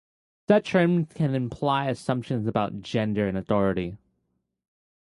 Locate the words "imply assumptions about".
1.35-2.81